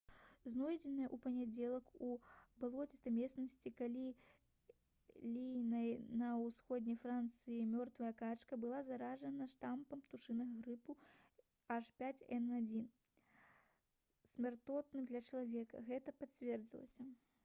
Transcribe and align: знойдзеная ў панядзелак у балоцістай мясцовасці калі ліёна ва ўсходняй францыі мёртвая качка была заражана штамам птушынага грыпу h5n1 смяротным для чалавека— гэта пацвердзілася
знойдзеная 0.51 1.07
ў 1.09 1.17
панядзелак 1.23 1.89
у 2.05 2.63
балоцістай 2.63 3.13
мясцовасці 3.17 3.71
калі 3.81 4.05
ліёна 5.35 5.83
ва 6.23 6.31
ўсходняй 6.45 6.97
францыі 7.03 7.67
мёртвая 7.75 8.11
качка 8.23 8.59
была 8.65 8.81
заражана 8.89 9.49
штамам 9.53 10.01
птушынага 10.07 10.57
грыпу 10.65 10.97
h5n1 11.79 12.91
смяротным 14.35 15.05
для 15.15 15.25
чалавека— 15.31 15.87
гэта 15.95 16.19
пацвердзілася 16.25 17.11